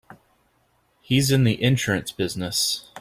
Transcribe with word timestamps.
He's 0.99 1.29
in 1.29 1.43
the 1.43 1.61
insurance 1.61 2.11
business. 2.11 2.89